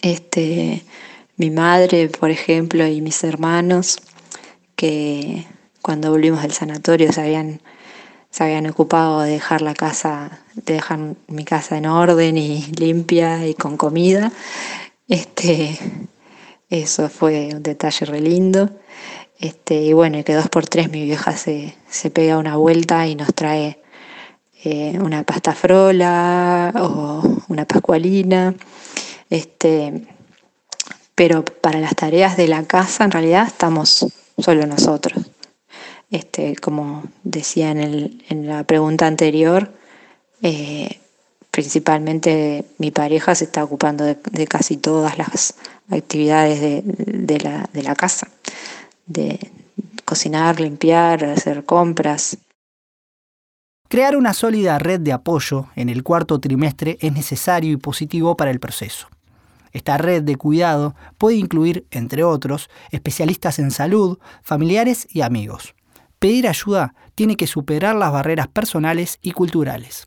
este, 0.02 0.82
mi 1.36 1.50
madre, 1.50 2.08
por 2.08 2.30
ejemplo, 2.30 2.86
y 2.86 3.00
mis 3.00 3.22
hermanos, 3.24 3.98
que 4.74 5.46
cuando 5.82 6.10
volvimos 6.10 6.42
del 6.42 6.52
sanatorio 6.52 7.12
se 7.12 7.20
habían 7.20 7.60
se 8.30 8.44
habían 8.44 8.66
ocupado 8.66 9.22
de 9.22 9.30
dejar 9.32 9.62
la 9.62 9.74
casa, 9.74 10.40
de 10.54 10.74
dejar 10.74 10.98
mi 11.28 11.44
casa 11.44 11.78
en 11.78 11.86
orden 11.86 12.36
y 12.36 12.62
limpia 12.78 13.46
y 13.46 13.54
con 13.54 13.76
comida. 13.76 14.32
Este, 15.08 15.78
eso 16.68 17.08
fue 17.08 17.50
un 17.54 17.62
detalle 17.62 18.06
re 18.06 18.20
lindo. 18.20 18.70
Este, 19.38 19.82
y 19.82 19.92
bueno, 19.92 20.22
que 20.24 20.34
dos 20.34 20.48
por 20.48 20.66
tres 20.66 20.90
mi 20.90 21.04
vieja 21.04 21.36
se, 21.36 21.74
pega 22.12 22.38
una 22.38 22.56
vuelta 22.56 23.06
y 23.06 23.14
nos 23.14 23.34
trae 23.34 23.80
eh, 24.64 24.98
una 25.00 25.22
pasta 25.22 25.54
frola 25.54 26.72
o 26.76 27.22
una 27.48 27.66
pascualina. 27.66 28.54
Este, 29.30 30.06
pero 31.14 31.44
para 31.44 31.80
las 31.80 31.94
tareas 31.94 32.36
de 32.36 32.48
la 32.48 32.64
casa 32.64 33.04
en 33.04 33.10
realidad 33.10 33.46
estamos 33.46 34.06
solo 34.38 34.66
nosotros. 34.66 35.24
Este, 36.10 36.54
como 36.56 37.04
decía 37.24 37.70
en, 37.70 38.46
la 38.46 38.64
pregunta 38.64 39.06
anterior, 39.06 39.72
eh, 40.42 41.00
principalmente 41.50 42.64
mi 42.78 42.90
pareja 42.90 43.34
se 43.34 43.44
está 43.44 43.64
ocupando 43.64 44.04
de, 44.04 44.46
casi 44.46 44.76
todas 44.76 45.18
las 45.18 45.54
actividades 45.90 46.60
de, 46.60 47.40
la, 47.40 47.68
de 47.72 47.82
la 47.82 47.94
casa, 47.94 48.28
de 49.06 49.38
cocinar, 50.04 50.60
limpiar, 50.60 51.24
hacer 51.24 51.64
compras. 51.64 52.38
Crear 53.88 54.16
una 54.16 54.34
sólida 54.34 54.78
red 54.78 55.00
de 55.00 55.12
apoyo 55.12 55.68
en 55.76 55.88
el 55.88 56.02
cuarto 56.02 56.40
trimestre 56.40 56.98
es 57.00 57.12
necesario 57.12 57.72
y 57.72 57.76
positivo 57.76 58.36
para 58.36 58.50
el 58.50 58.58
proceso. 58.58 59.08
Esta 59.72 59.98
red 59.98 60.22
de 60.22 60.36
cuidado 60.36 60.94
puede 61.18 61.36
incluir, 61.36 61.86
entre 61.90 62.24
otros, 62.24 62.70
especialistas 62.90 63.58
en 63.58 63.70
salud, 63.70 64.18
familiares 64.42 65.06
y 65.10 65.20
amigos. 65.20 65.75
Pedir 66.18 66.48
ayuda 66.48 66.94
tiene 67.14 67.36
que 67.36 67.46
superar 67.46 67.94
las 67.94 68.12
barreras 68.12 68.48
personales 68.48 69.18
y 69.20 69.32
culturales. 69.32 70.06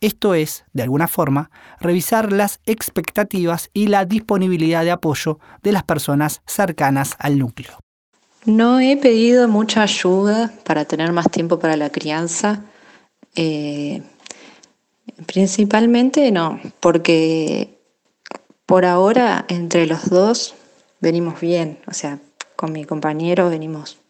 Esto 0.00 0.34
es, 0.34 0.64
de 0.72 0.82
alguna 0.82 1.06
forma, 1.06 1.50
revisar 1.80 2.32
las 2.32 2.60
expectativas 2.66 3.70
y 3.72 3.86
la 3.86 4.04
disponibilidad 4.04 4.82
de 4.82 4.90
apoyo 4.90 5.38
de 5.62 5.72
las 5.72 5.84
personas 5.84 6.42
cercanas 6.44 7.14
al 7.20 7.38
núcleo. 7.38 7.78
No 8.44 8.80
he 8.80 8.96
pedido 8.96 9.46
mucha 9.46 9.82
ayuda 9.82 10.52
para 10.64 10.84
tener 10.84 11.12
más 11.12 11.30
tiempo 11.30 11.60
para 11.60 11.76
la 11.76 11.90
crianza. 11.90 12.64
Eh, 13.36 14.02
principalmente 15.26 16.32
no, 16.32 16.60
porque 16.80 17.78
por 18.66 18.84
ahora 18.84 19.44
entre 19.48 19.86
los 19.86 20.10
dos 20.10 20.56
venimos 21.00 21.40
bien, 21.40 21.78
o 21.86 21.94
sea, 21.94 22.18
con 22.56 22.72
mi 22.72 22.84
compañero 22.84 23.48
venimos 23.48 24.01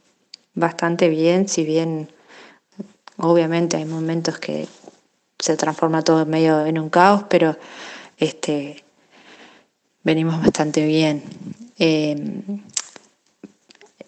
bastante 0.55 1.09
bien, 1.09 1.49
si 1.49 1.65
bien 1.65 2.09
obviamente 3.17 3.77
hay 3.77 3.85
momentos 3.85 4.39
que 4.39 4.69
se 5.39 5.57
transforma 5.57 6.03
todo 6.03 6.25
medio 6.27 6.67
en 6.67 6.79
un 6.79 6.91
caos, 6.91 7.25
pero 7.29 7.57
este, 8.19 8.85
venimos 10.05 10.41
bastante 10.41 10.87
bien. 10.87 11.23
Em, 11.79 12.63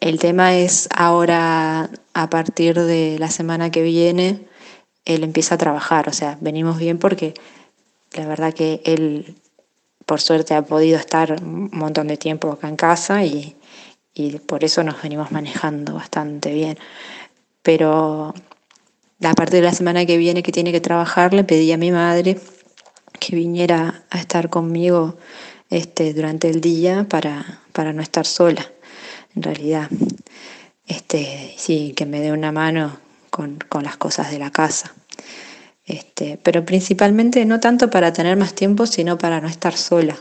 el 0.01 0.19
tema 0.19 0.55
es 0.57 0.89
ahora, 0.95 1.91
a 2.13 2.31
partir 2.31 2.79
de 2.79 3.17
la 3.19 3.31
semana 3.31 3.71
que 3.71 3.83
viene, 3.83 4.47
él 5.05 5.25
empieza 5.25 5.55
a 5.55 5.59
trabajar, 5.59 6.09
o 6.09 6.13
sea, 6.13 6.39
venimos 6.41 6.79
bien 6.79 6.99
porque 6.99 7.35
la 8.13 8.27
verdad 8.27 8.55
que 8.55 8.81
él, 8.85 9.35
por 10.07 10.21
suerte, 10.21 10.55
ha 10.55 10.63
podido 10.63 10.99
estar 10.99 11.43
un 11.43 11.71
montón 11.73 12.09
de 12.09 12.17
tiempo 12.17 12.53
acá 12.53 12.69
en 12.69 12.77
casa 12.77 13.25
y, 13.25 13.57
y 14.15 14.39
por 14.39 14.65
eso 14.65 14.83
nos 14.83 15.03
venimos 15.03 15.33
manejando 15.33 15.95
bastante 15.95 16.53
bien. 16.53 16.79
Pero 17.63 18.35
a 19.23 19.35
partir 19.35 19.61
de 19.61 19.67
la 19.67 19.73
semana 19.73 20.07
que 20.07 20.17
viene 20.17 20.43
que 20.43 20.53
tiene 20.53 20.73
que 20.73 20.81
trabajar, 20.81 21.35
le 21.35 21.45
pedí 21.45 21.73
a 21.73 21.79
mi 21.79 21.91
madre 21.91 22.39
que 23.19 23.37
viniera 23.37 24.05
a 24.11 24.19
estar 24.19 24.51
conmigo 24.51 25.17
este, 25.71 26.13
durante 26.15 26.49
el 26.49 26.61
día 26.61 27.07
para, 27.09 27.61
para 27.73 27.93
no 27.93 28.03
estar 28.03 28.27
sola, 28.27 28.71
en 29.35 29.43
realidad. 29.43 29.89
Este, 30.87 31.55
sí, 31.57 31.95
que 31.97 32.07
me 32.07 32.21
dé 32.21 32.33
una 32.33 32.53
mano 32.53 32.99
con, 33.31 33.59
las 33.83 33.97
cosas 33.97 34.31
de 34.31 34.39
la 34.39 34.51
casa. 34.51 34.95
Este, 35.85 36.39
pero 36.43 36.65
principalmente 36.65 37.45
no 37.45 37.61
tanto 37.61 37.91
para 37.91 38.13
tener 38.13 38.37
más 38.37 38.55
tiempo, 38.55 38.87
sino 38.87 39.19
para 39.19 39.41
no 39.41 39.49
estar 39.49 39.77
sola. 39.77 40.17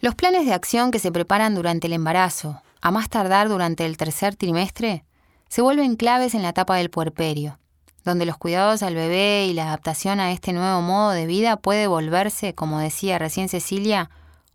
Los 0.00 0.14
planes 0.14 0.46
de 0.46 0.52
acción 0.52 0.90
que 0.90 0.98
se 0.98 1.10
preparan 1.10 1.54
durante 1.54 1.86
el 1.86 1.94
embarazo, 1.94 2.62
a 2.86 2.92
más 2.92 3.08
tardar 3.08 3.48
durante 3.48 3.84
el 3.84 3.96
tercer 3.96 4.36
trimestre, 4.36 5.04
se 5.48 5.60
vuelven 5.60 5.96
claves 5.96 6.36
en 6.36 6.42
la 6.42 6.50
etapa 6.50 6.76
del 6.76 6.88
puerperio 6.88 7.58
donde 8.04 8.24
los 8.24 8.38
cuidados 8.38 8.84
al 8.84 8.94
bebé 8.94 9.46
y 9.46 9.52
la 9.52 9.64
adaptación 9.64 10.20
a 10.20 10.30
este 10.30 10.52
nuevo 10.52 10.80
modo 10.80 11.10
de 11.10 11.26
vida 11.26 11.56
puede 11.56 11.88
volverse, 11.88 12.54
como 12.54 12.78
decía 12.78 13.18
recién 13.18 13.48
Cecilia, 13.48 14.10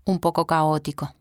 un 0.06 0.20
poco 0.20 0.48
caótico. 0.48 1.14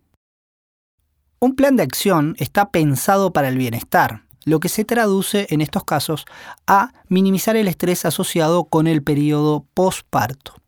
Un 1.40 1.56
plan 1.56 1.74
de 1.74 1.82
acción 1.82 2.36
está 2.38 2.70
pensado 2.70 3.32
para 3.32 3.48
el 3.48 3.58
bienestar, 3.58 4.22
lo 4.44 4.60
que 4.60 4.68
se 4.68 4.84
traduce 4.84 5.48
en 5.50 5.60
estos 5.60 5.82
casos 5.82 6.24
a 6.68 6.92
minimizar 7.08 7.56
el 7.56 7.66
estrés 7.66 8.04
asociado 8.04 8.62
con 8.62 8.86
el 8.86 9.02
periodo 9.02 9.66
postparto. 9.74 10.59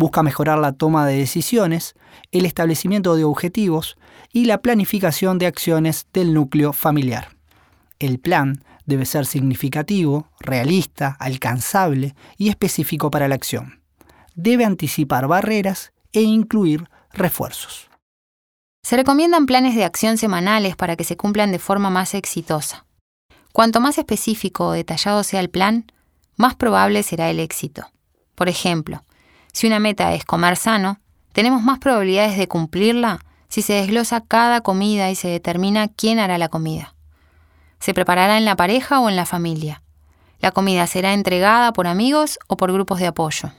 Busca 0.00 0.22
mejorar 0.22 0.58
la 0.58 0.72
toma 0.72 1.06
de 1.06 1.18
decisiones, 1.18 1.94
el 2.32 2.46
establecimiento 2.46 3.16
de 3.16 3.24
objetivos 3.24 3.98
y 4.32 4.46
la 4.46 4.62
planificación 4.62 5.36
de 5.36 5.44
acciones 5.44 6.06
del 6.14 6.32
núcleo 6.32 6.72
familiar. 6.72 7.36
El 7.98 8.18
plan 8.18 8.64
debe 8.86 9.04
ser 9.04 9.26
significativo, 9.26 10.26
realista, 10.40 11.18
alcanzable 11.20 12.14
y 12.38 12.48
específico 12.48 13.10
para 13.10 13.28
la 13.28 13.34
acción. 13.34 13.82
Debe 14.34 14.64
anticipar 14.64 15.26
barreras 15.26 15.92
e 16.14 16.22
incluir 16.22 16.88
refuerzos. 17.12 17.90
Se 18.82 18.96
recomiendan 18.96 19.44
planes 19.44 19.74
de 19.74 19.84
acción 19.84 20.16
semanales 20.16 20.76
para 20.76 20.96
que 20.96 21.04
se 21.04 21.18
cumplan 21.18 21.52
de 21.52 21.58
forma 21.58 21.90
más 21.90 22.14
exitosa. 22.14 22.86
Cuanto 23.52 23.80
más 23.82 23.98
específico 23.98 24.68
o 24.68 24.72
detallado 24.72 25.24
sea 25.24 25.40
el 25.40 25.50
plan, 25.50 25.92
más 26.36 26.54
probable 26.54 27.02
será 27.02 27.28
el 27.28 27.38
éxito. 27.38 27.84
Por 28.34 28.48
ejemplo, 28.48 29.04
si 29.52 29.66
una 29.66 29.78
meta 29.78 30.14
es 30.14 30.24
comer 30.24 30.56
sano, 30.56 31.00
tenemos 31.32 31.62
más 31.62 31.78
probabilidades 31.78 32.36
de 32.36 32.48
cumplirla 32.48 33.20
si 33.48 33.62
se 33.62 33.74
desglosa 33.74 34.20
cada 34.20 34.60
comida 34.60 35.10
y 35.10 35.14
se 35.14 35.28
determina 35.28 35.88
quién 35.88 36.18
hará 36.18 36.38
la 36.38 36.48
comida. 36.48 36.94
¿Se 37.80 37.94
preparará 37.94 38.38
en 38.38 38.44
la 38.44 38.56
pareja 38.56 39.00
o 39.00 39.08
en 39.08 39.16
la 39.16 39.26
familia? 39.26 39.82
¿La 40.40 40.52
comida 40.52 40.86
será 40.86 41.12
entregada 41.12 41.72
por 41.72 41.86
amigos 41.86 42.38
o 42.46 42.56
por 42.56 42.72
grupos 42.72 43.00
de 43.00 43.06
apoyo? 43.06 43.52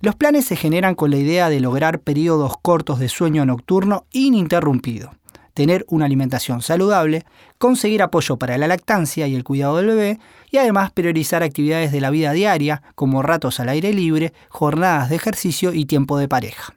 Los 0.00 0.16
planes 0.16 0.46
se 0.46 0.56
generan 0.56 0.94
con 0.94 1.10
la 1.10 1.18
idea 1.18 1.50
de 1.50 1.60
lograr 1.60 2.00
periodos 2.00 2.54
cortos 2.60 2.98
de 2.98 3.08
sueño 3.08 3.44
nocturno 3.44 4.06
ininterrumpido, 4.12 5.14
tener 5.54 5.84
una 5.88 6.06
alimentación 6.06 6.62
saludable, 6.62 7.24
conseguir 7.58 8.02
apoyo 8.02 8.36
para 8.36 8.58
la 8.58 8.68
lactancia 8.68 9.26
y 9.26 9.34
el 9.34 9.44
cuidado 9.44 9.76
del 9.76 9.86
bebé 9.86 10.18
y 10.50 10.58
además 10.58 10.90
priorizar 10.92 11.42
actividades 11.42 11.92
de 11.92 12.00
la 12.00 12.10
vida 12.10 12.32
diaria 12.32 12.82
como 12.94 13.22
ratos 13.22 13.60
al 13.60 13.68
aire 13.68 13.92
libre, 13.92 14.32
jornadas 14.48 15.10
de 15.10 15.16
ejercicio 15.16 15.72
y 15.72 15.86
tiempo 15.86 16.18
de 16.18 16.28
pareja 16.28 16.74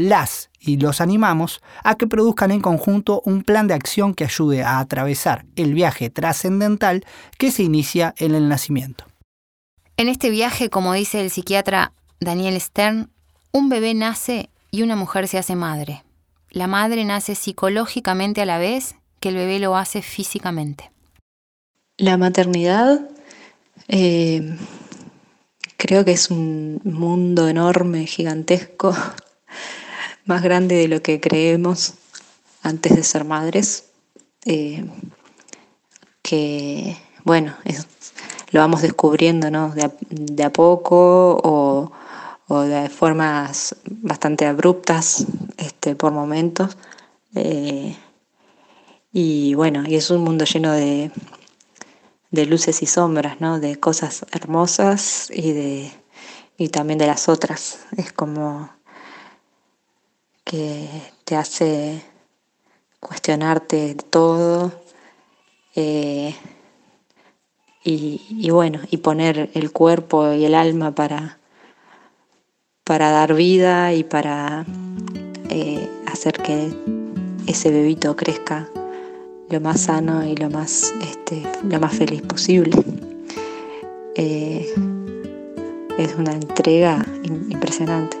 las 0.00 0.50
y 0.58 0.76
los 0.76 1.00
animamos 1.00 1.60
a 1.84 1.94
que 1.94 2.06
produzcan 2.06 2.50
en 2.50 2.60
conjunto 2.60 3.22
un 3.24 3.42
plan 3.42 3.66
de 3.66 3.74
acción 3.74 4.14
que 4.14 4.24
ayude 4.24 4.62
a 4.62 4.78
atravesar 4.78 5.46
el 5.56 5.74
viaje 5.74 6.10
trascendental 6.10 7.04
que 7.38 7.50
se 7.50 7.62
inicia 7.62 8.14
en 8.18 8.34
el 8.34 8.48
nacimiento. 8.48 9.04
En 9.96 10.08
este 10.08 10.30
viaje, 10.30 10.70
como 10.70 10.94
dice 10.94 11.20
el 11.20 11.30
psiquiatra 11.30 11.92
Daniel 12.20 12.60
Stern, 12.60 13.10
un 13.52 13.68
bebé 13.68 13.94
nace 13.94 14.50
y 14.70 14.82
una 14.82 14.96
mujer 14.96 15.28
se 15.28 15.38
hace 15.38 15.56
madre. 15.56 16.04
La 16.50 16.66
madre 16.66 17.04
nace 17.04 17.34
psicológicamente 17.34 18.42
a 18.42 18.46
la 18.46 18.58
vez 18.58 18.96
que 19.20 19.28
el 19.28 19.36
bebé 19.36 19.58
lo 19.58 19.76
hace 19.76 20.02
físicamente. 20.02 20.90
La 21.96 22.16
maternidad 22.16 23.08
eh, 23.88 24.56
creo 25.76 26.04
que 26.04 26.12
es 26.12 26.30
un 26.30 26.80
mundo 26.84 27.48
enorme, 27.48 28.06
gigantesco, 28.06 28.94
más 30.24 30.42
grande 30.42 30.76
de 30.76 30.88
lo 30.88 31.02
que 31.02 31.20
creemos 31.20 31.94
antes 32.62 32.96
de 32.96 33.02
ser 33.02 33.24
madres, 33.24 33.84
eh, 34.44 34.84
que 36.22 36.96
bueno, 37.24 37.54
lo 38.50 38.60
vamos 38.60 38.82
descubriendo 38.82 39.50
¿no? 39.50 39.72
de, 39.74 40.44
a, 40.44 40.50
poco 40.50 41.40
o, 41.42 41.92
de 42.58 42.88
formas 42.88 43.76
bastante 43.86 44.46
abruptas 44.46 45.24
este, 45.56 45.94
por 45.94 46.12
momentos. 46.12 46.76
Eh, 47.34 47.96
y 49.12 49.54
bueno, 49.54 49.84
y 49.86 49.94
es 49.94 50.10
un 50.10 50.22
mundo 50.22 50.44
lleno 50.44 50.72
de, 50.72 51.10
de 52.30 52.46
luces 52.46 52.82
y 52.82 52.86
sombras, 52.86 53.40
¿no? 53.40 53.60
de 53.60 53.78
cosas 53.78 54.26
hermosas 54.32 55.30
y, 55.30 55.52
de, 55.52 55.92
y 56.58 56.68
también 56.68 56.98
de 56.98 57.06
las 57.06 57.28
otras. 57.28 57.86
Es 57.96 58.12
como 58.12 58.70
que 60.44 60.88
te 61.24 61.36
hace 61.36 62.02
cuestionarte 63.00 63.94
todo 63.94 64.72
eh, 65.74 66.34
y, 67.82 68.50
bueno, 68.50 68.80
y 68.90 68.98
poner 68.98 69.50
el 69.54 69.72
cuerpo 69.72 70.32
y 70.32 70.44
el 70.44 70.54
alma 70.54 70.94
para, 70.94 71.39
para 72.90 73.12
dar 73.12 73.34
vida 73.34 73.94
y 73.94 74.02
para 74.02 74.66
eh, 75.48 75.88
hacer 76.10 76.32
que 76.32 76.74
ese 77.46 77.70
bebito 77.70 78.16
crezca 78.16 78.68
lo 79.48 79.60
más 79.60 79.82
sano 79.82 80.26
y 80.26 80.34
lo 80.34 80.50
más, 80.50 80.92
este, 81.00 81.40
lo 81.68 81.78
más 81.78 81.94
feliz 81.94 82.20
posible. 82.22 82.72
eh, 84.16 84.66
es 85.98 86.16
una 86.16 86.32
entrega 86.32 87.06
impresionante. 87.48 88.16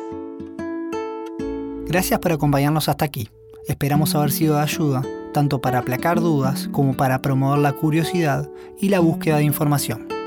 Gracias 1.88 2.20
por 2.20 2.30
acompañarnos 2.30 2.88
hasta 2.88 3.04
aquí. 3.04 3.28
Esperamos 3.66 4.14
haber 4.14 4.30
sido 4.30 4.54
de 4.54 4.62
ayuda 4.62 5.02
tanto 5.34 5.60
para 5.60 5.80
aplacar 5.80 6.20
dudas 6.20 6.68
como 6.70 6.96
para 6.96 7.20
promover 7.20 7.58
la 7.58 7.72
curiosidad 7.72 8.48
y 8.78 8.90
la 8.90 9.00
búsqueda 9.00 9.38
de 9.38 9.42
información. 9.42 10.19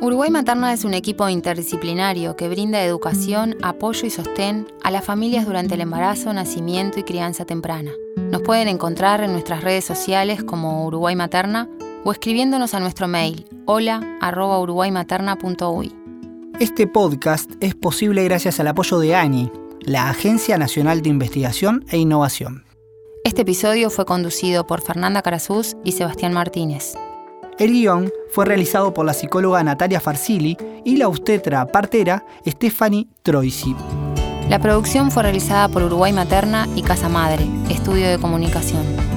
Uruguay 0.00 0.30
Materna 0.30 0.72
es 0.72 0.84
un 0.84 0.94
equipo 0.94 1.28
interdisciplinario 1.28 2.36
que 2.36 2.48
brinda 2.48 2.84
educación, 2.84 3.56
apoyo 3.62 4.06
y 4.06 4.10
sostén 4.10 4.68
a 4.84 4.92
las 4.92 5.04
familias 5.04 5.44
durante 5.44 5.74
el 5.74 5.80
embarazo, 5.80 6.32
nacimiento 6.32 7.00
y 7.00 7.02
crianza 7.02 7.44
temprana. 7.44 7.90
Nos 8.16 8.42
pueden 8.42 8.68
encontrar 8.68 9.24
en 9.24 9.32
nuestras 9.32 9.64
redes 9.64 9.84
sociales 9.84 10.44
como 10.44 10.86
Uruguay 10.86 11.16
Materna 11.16 11.68
o 12.04 12.12
escribiéndonos 12.12 12.74
a 12.74 12.80
nuestro 12.80 13.08
mail 13.08 13.44
hola@uruguaymaterna.uy. 13.66 15.92
Este 16.60 16.86
podcast 16.86 17.50
es 17.58 17.74
posible 17.74 18.22
gracias 18.22 18.60
al 18.60 18.68
apoyo 18.68 19.00
de 19.00 19.16
ANI, 19.16 19.50
la 19.80 20.10
Agencia 20.10 20.58
Nacional 20.58 21.02
de 21.02 21.08
Investigación 21.08 21.84
e 21.90 21.98
Innovación. 21.98 22.64
Este 23.24 23.42
episodio 23.42 23.90
fue 23.90 24.06
conducido 24.06 24.64
por 24.64 24.80
Fernanda 24.80 25.22
Carazús 25.22 25.76
y 25.82 25.90
Sebastián 25.92 26.32
Martínez. 26.32 26.94
El 27.58 27.72
guion 27.72 28.12
fue 28.30 28.44
realizado 28.44 28.94
por 28.94 29.04
la 29.04 29.12
psicóloga 29.12 29.64
Natalia 29.64 30.00
Farsili 30.00 30.56
y 30.84 30.96
la 30.96 31.08
obstetra 31.08 31.66
partera 31.66 32.24
Stephanie 32.46 33.08
Troisi. 33.24 33.74
La 34.48 34.60
producción 34.60 35.10
fue 35.10 35.24
realizada 35.24 35.68
por 35.68 35.82
Uruguay 35.82 36.12
Materna 36.12 36.68
y 36.76 36.82
Casa 36.82 37.08
Madre, 37.08 37.44
Estudio 37.68 38.08
de 38.08 38.18
Comunicación. 38.18 39.07